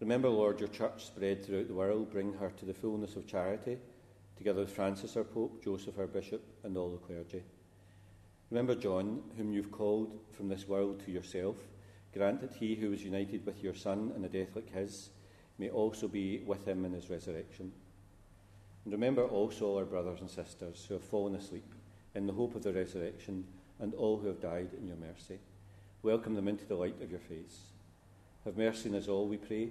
Remember, 0.00 0.28
Lord, 0.28 0.60
your 0.60 0.68
church 0.68 1.06
spread 1.06 1.44
throughout 1.44 1.68
the 1.68 1.74
world. 1.74 2.10
Bring 2.10 2.34
her 2.34 2.50
to 2.50 2.66
the 2.66 2.74
fullness 2.74 3.16
of 3.16 3.26
charity, 3.26 3.78
together 4.36 4.60
with 4.60 4.70
Francis, 4.72 5.16
our 5.16 5.24
Pope, 5.24 5.64
Joseph, 5.64 5.98
our 5.98 6.06
Bishop, 6.06 6.42
and 6.64 6.76
all 6.76 6.90
the 6.90 6.98
clergy. 6.98 7.42
Remember 8.50 8.74
John, 8.74 9.22
whom 9.38 9.52
you've 9.52 9.72
called 9.72 10.20
from 10.32 10.48
this 10.48 10.68
world 10.68 11.00
to 11.04 11.10
yourself. 11.10 11.56
Grant 12.12 12.42
that 12.42 12.54
he 12.54 12.74
who 12.74 12.90
was 12.90 13.02
united 13.02 13.44
with 13.46 13.62
your 13.62 13.74
Son 13.74 14.12
in 14.14 14.24
a 14.24 14.28
death 14.28 14.54
like 14.54 14.72
his 14.72 15.10
may 15.58 15.70
also 15.70 16.08
be 16.08 16.42
with 16.46 16.66
him 16.66 16.84
in 16.84 16.92
his 16.92 17.08
resurrection. 17.08 17.72
And 18.84 18.92
remember 18.92 19.24
also 19.24 19.78
our 19.78 19.84
brothers 19.84 20.20
and 20.20 20.30
sisters 20.30 20.84
who 20.86 20.94
have 20.94 21.02
fallen 21.02 21.34
asleep 21.34 21.74
in 22.14 22.26
the 22.26 22.32
hope 22.32 22.54
of 22.54 22.62
the 22.62 22.72
resurrection, 22.72 23.44
and 23.78 23.92
all 23.94 24.18
who 24.18 24.28
have 24.28 24.40
died 24.40 24.70
in 24.78 24.86
your 24.86 24.96
mercy. 24.96 25.38
Welcome 26.02 26.34
them 26.34 26.48
into 26.48 26.64
the 26.64 26.74
light 26.74 27.02
of 27.02 27.10
your 27.10 27.20
face. 27.20 27.60
Have 28.44 28.56
mercy 28.56 28.88
on 28.88 28.94
us 28.94 29.08
all, 29.08 29.26
we 29.26 29.36
pray 29.36 29.70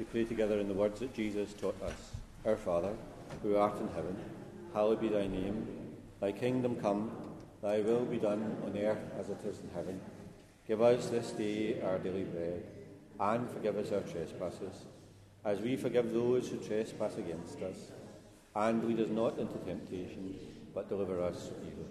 we 0.00 0.04
pray 0.04 0.24
together 0.24 0.58
in 0.58 0.66
the 0.66 0.72
words 0.72 0.98
that 1.00 1.12
Jesus 1.12 1.52
taught 1.52 1.76
us 1.82 2.12
Our 2.46 2.56
Father, 2.56 2.94
who 3.42 3.56
art 3.56 3.78
in 3.78 3.88
heaven, 3.88 4.16
hallowed 4.72 4.98
be 4.98 5.08
thy 5.08 5.26
name. 5.26 5.68
Thy 6.22 6.32
kingdom 6.32 6.76
come, 6.76 7.10
thy 7.60 7.80
will 7.82 8.06
be 8.06 8.16
done 8.16 8.56
on 8.64 8.78
earth 8.78 9.12
as 9.18 9.28
it 9.28 9.44
is 9.44 9.60
in 9.60 9.68
heaven. 9.74 10.00
Give 10.66 10.80
us 10.80 11.10
this 11.10 11.32
day 11.32 11.82
our 11.82 11.98
daily 11.98 12.24
bread, 12.24 12.62
and 13.20 13.46
forgive 13.50 13.76
us 13.76 13.92
our 13.92 14.00
trespasses, 14.00 14.86
as 15.44 15.60
we 15.60 15.76
forgive 15.76 16.14
those 16.14 16.48
who 16.48 16.56
trespass 16.56 17.18
against 17.18 17.60
us. 17.60 17.90
And 18.56 18.82
lead 18.88 19.00
us 19.00 19.10
not 19.10 19.38
into 19.38 19.58
temptation, 19.58 20.34
but 20.74 20.88
deliver 20.88 21.22
us 21.22 21.48
from 21.48 21.66
evil. 21.66 21.86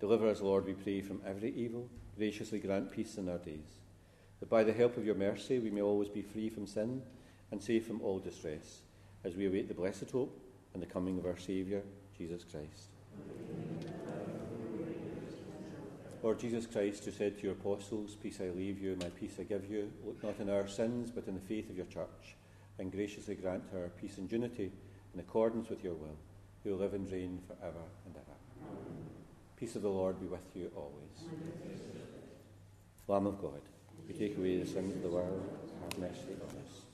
Deliver 0.00 0.30
us, 0.30 0.40
Lord, 0.40 0.64
we 0.64 0.72
pray, 0.72 1.02
from 1.02 1.20
every 1.26 1.52
evil. 1.54 1.90
Graciously 2.16 2.58
grant 2.58 2.90
peace 2.90 3.18
in 3.18 3.28
our 3.28 3.36
days, 3.36 3.82
that 4.40 4.48
by 4.48 4.64
the 4.64 4.72
help 4.72 4.96
of 4.96 5.04
your 5.04 5.14
mercy 5.14 5.58
we 5.58 5.70
may 5.70 5.82
always 5.82 6.08
be 6.08 6.22
free 6.22 6.48
from 6.48 6.66
sin 6.66 7.02
and 7.54 7.62
safe 7.62 7.86
from 7.86 8.00
all 8.02 8.18
distress, 8.18 8.80
as 9.22 9.36
we 9.36 9.46
await 9.46 9.68
the 9.68 9.74
blessed 9.74 10.10
hope 10.10 10.36
and 10.72 10.82
the 10.82 10.86
coming 10.86 11.20
of 11.20 11.24
our 11.24 11.38
Saviour, 11.38 11.82
Jesus 12.18 12.42
Christ. 12.42 12.88
Lord 16.20 16.40
Jesus 16.40 16.66
Christ, 16.66 17.04
who 17.04 17.12
said 17.12 17.36
to 17.36 17.44
your 17.44 17.52
apostles, 17.52 18.16
Peace 18.20 18.40
I 18.40 18.48
leave 18.48 18.82
you, 18.82 18.96
my 19.00 19.08
peace 19.10 19.34
I 19.38 19.44
give 19.44 19.70
you, 19.70 19.92
look 20.04 20.20
not 20.24 20.40
on 20.40 20.50
our 20.50 20.66
sins, 20.66 21.12
but 21.12 21.28
in 21.28 21.34
the 21.34 21.40
faith 21.40 21.70
of 21.70 21.76
your 21.76 21.86
church, 21.86 22.34
and 22.80 22.90
graciously 22.90 23.36
grant 23.36 23.62
her 23.72 23.88
peace 24.00 24.18
and 24.18 24.30
unity 24.32 24.72
in 25.14 25.20
accordance 25.20 25.68
with 25.68 25.84
your 25.84 25.94
will, 25.94 26.16
who 26.64 26.70
will 26.70 26.78
live 26.78 26.94
and 26.94 27.08
reign 27.12 27.40
for 27.46 27.54
ever 27.64 27.84
and 28.04 28.16
ever. 28.16 28.74
Peace 29.56 29.76
of 29.76 29.82
the 29.82 29.88
Lord 29.88 30.18
be 30.18 30.26
with 30.26 30.56
you 30.56 30.72
always. 30.74 31.38
Lamb 33.06 33.28
of 33.28 33.40
God, 33.40 33.60
you 34.08 34.14
take 34.14 34.36
away 34.36 34.58
the 34.58 34.66
sins 34.66 34.96
of 34.96 35.02
the 35.02 35.08
world, 35.08 35.48
have 35.84 35.98
mercy 36.00 36.34
on 36.42 36.48
us. 36.48 36.93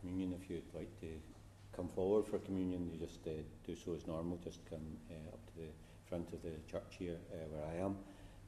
communion. 0.00 0.34
If 0.40 0.50
you'd 0.50 0.74
like 0.74 0.92
to 1.00 1.08
come 1.74 1.88
forward 1.88 2.26
for 2.26 2.38
communion, 2.38 2.90
you 2.92 2.98
just 2.98 3.26
uh, 3.26 3.42
do 3.66 3.76
so 3.76 3.94
as 3.94 4.06
normal. 4.06 4.38
Just 4.42 4.60
come 4.68 4.84
uh, 5.10 5.34
up 5.34 5.44
to 5.46 5.52
the 5.56 5.70
front 6.08 6.32
of 6.32 6.42
the 6.42 6.54
church 6.70 6.98
here 6.98 7.16
uh, 7.32 7.46
where 7.50 7.66
I 7.66 7.84
am. 7.84 7.96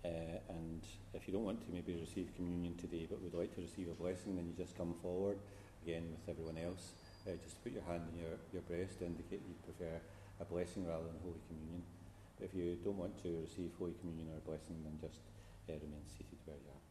Uh, 0.04 0.40
and 0.48 0.80
if 1.12 1.28
you 1.28 1.34
don't 1.34 1.44
want 1.44 1.60
to 1.60 1.68
maybe 1.70 1.94
receive 1.94 2.34
communion 2.34 2.74
today 2.76 3.06
but 3.08 3.20
would 3.20 3.34
like 3.34 3.54
to 3.54 3.60
receive 3.60 3.88
a 3.88 3.96
blessing, 4.02 4.36
then 4.36 4.46
you 4.46 4.54
just 4.56 4.76
come 4.76 4.94
forward 5.02 5.38
again 5.84 6.04
with 6.10 6.24
everyone 6.28 6.56
else. 6.56 6.92
Uh, 7.28 7.36
just 7.44 7.62
put 7.62 7.72
your 7.72 7.84
hand 7.84 8.02
in 8.12 8.20
your, 8.20 8.34
your 8.52 8.62
breast 8.62 8.98
to 8.98 9.04
indicate 9.04 9.42
you 9.44 9.54
prefer 9.62 10.00
a 10.40 10.44
blessing 10.44 10.86
rather 10.88 11.04
than 11.04 11.20
Holy 11.22 11.40
Communion. 11.48 11.82
But 12.38 12.48
if 12.48 12.54
you 12.54 12.78
don't 12.82 12.96
want 12.96 13.20
to 13.22 13.44
receive 13.44 13.70
Holy 13.78 13.92
Communion 14.00 14.32
or 14.32 14.38
a 14.40 14.46
blessing, 14.48 14.80
then 14.82 14.96
just 14.98 15.20
remain 15.68 16.02
seated 16.08 16.38
where 16.46 16.56
you 16.56 16.70
are. 16.72 16.89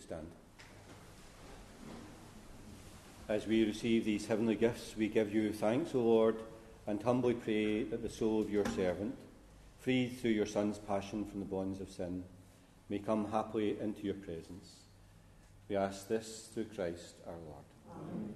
Stand. 0.00 0.26
As 3.28 3.46
we 3.46 3.64
receive 3.64 4.04
these 4.04 4.26
heavenly 4.26 4.56
gifts, 4.56 4.96
we 4.96 5.08
give 5.08 5.32
you 5.32 5.52
thanks, 5.52 5.94
O 5.94 6.00
Lord, 6.00 6.36
and 6.86 7.00
humbly 7.00 7.34
pray 7.34 7.84
that 7.84 8.02
the 8.02 8.10
soul 8.10 8.40
of 8.40 8.50
your 8.50 8.64
servant, 8.70 9.14
freed 9.78 10.18
through 10.18 10.32
your 10.32 10.46
Son's 10.46 10.78
passion 10.78 11.24
from 11.24 11.40
the 11.40 11.46
bonds 11.46 11.80
of 11.80 11.90
sin, 11.90 12.24
may 12.88 12.98
come 12.98 13.30
happily 13.30 13.78
into 13.80 14.02
your 14.02 14.14
presence. 14.14 14.80
We 15.68 15.76
ask 15.76 16.08
this 16.08 16.48
through 16.52 16.66
Christ 16.74 17.14
our 17.26 17.34
Lord. 17.34 17.64
Amen. 17.88 18.34